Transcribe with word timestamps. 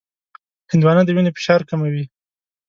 هندوانه 0.71 1.01
د 1.05 1.09
وینې 1.15 1.31
فشار 1.37 1.61
کموي. 1.69 2.05